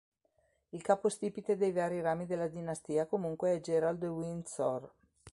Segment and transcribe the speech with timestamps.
[0.69, 4.91] Il capostipite dei vari rami della dinastia comunque è Gerald de Windsor.